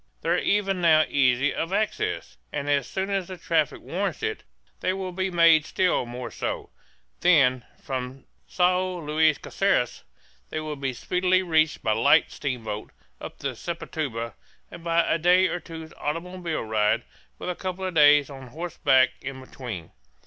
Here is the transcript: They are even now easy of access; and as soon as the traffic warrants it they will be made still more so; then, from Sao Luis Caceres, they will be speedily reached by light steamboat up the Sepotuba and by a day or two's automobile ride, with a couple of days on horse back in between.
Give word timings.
They 0.21 0.29
are 0.29 0.37
even 0.39 0.81
now 0.81 1.05
easy 1.07 1.53
of 1.53 1.71
access; 1.71 2.35
and 2.51 2.67
as 2.67 2.87
soon 2.87 3.11
as 3.11 3.27
the 3.27 3.37
traffic 3.37 3.81
warrants 3.81 4.23
it 4.23 4.43
they 4.79 4.93
will 4.93 5.11
be 5.11 5.29
made 5.29 5.63
still 5.63 6.07
more 6.07 6.31
so; 6.31 6.71
then, 7.19 7.63
from 7.83 8.25
Sao 8.47 8.93
Luis 8.99 9.37
Caceres, 9.37 10.03
they 10.49 10.59
will 10.59 10.75
be 10.75 10.93
speedily 10.93 11.43
reached 11.43 11.83
by 11.83 11.91
light 11.91 12.31
steamboat 12.31 12.91
up 13.21 13.37
the 13.37 13.55
Sepotuba 13.55 14.33
and 14.71 14.83
by 14.83 15.03
a 15.05 15.19
day 15.19 15.45
or 15.45 15.59
two's 15.59 15.93
automobile 15.99 16.63
ride, 16.63 17.03
with 17.37 17.51
a 17.51 17.55
couple 17.55 17.85
of 17.85 17.93
days 17.93 18.27
on 18.27 18.47
horse 18.47 18.77
back 18.79 19.09
in 19.21 19.39
between. 19.39 19.91